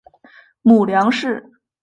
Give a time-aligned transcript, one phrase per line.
[0.63, 1.47] 母梁氏。